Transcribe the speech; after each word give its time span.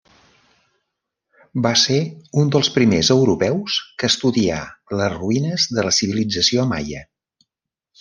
Va 1.65 1.73
ser 1.81 1.99
un 2.45 2.49
dels 2.57 2.71
primers 2.79 3.13
europeus 3.17 3.79
que 3.99 4.11
estudià 4.15 4.61
les 5.01 5.17
ruïnes 5.21 5.71
de 5.79 5.91
la 5.91 5.97
civilització 6.03 6.71
maia. 6.77 7.09